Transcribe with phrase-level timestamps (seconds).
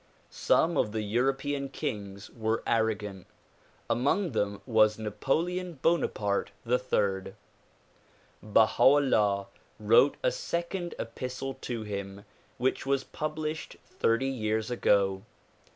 [0.31, 3.27] Some of the European kings were arrogant.
[3.87, 7.33] Among them was Napoleon Bonaparte III.
[8.41, 9.45] Baha 'Ullah
[9.79, 12.25] wrote a second epistle to him
[12.57, 15.21] which was published thirty years ago.